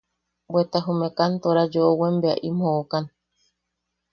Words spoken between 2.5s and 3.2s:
m joʼakan.